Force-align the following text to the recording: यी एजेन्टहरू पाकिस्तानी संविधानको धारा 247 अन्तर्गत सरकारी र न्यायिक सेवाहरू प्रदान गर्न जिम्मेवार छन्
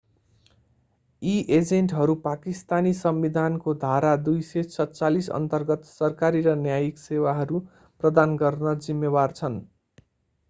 यी 1.21 1.33
एजेन्टहरू 1.55 2.13
पाकिस्तानी 2.21 2.93
संविधानको 2.99 3.75
धारा 3.83 4.13
247 4.29 5.29
अन्तर्गत 5.35 5.85
सरकारी 5.91 6.41
र 6.47 6.55
न्यायिक 6.63 7.03
सेवाहरू 7.03 7.61
प्रदान 8.03 8.33
गर्न 8.39 8.73
जिम्मेवार 8.87 9.37
छन् 9.41 9.59